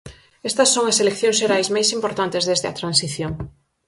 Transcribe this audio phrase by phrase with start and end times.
[0.49, 3.31] Estas son as eleccións xerais máis importantes desde a Transición.